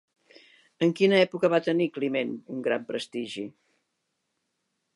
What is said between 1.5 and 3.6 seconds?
va tenir Climent un gran prestigi?